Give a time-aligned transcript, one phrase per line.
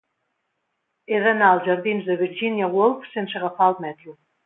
[1.09, 4.21] He d'anar als jardins de Virginia Woolf sense agafar el metro.